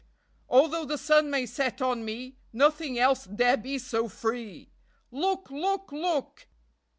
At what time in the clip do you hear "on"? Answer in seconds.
1.79-2.03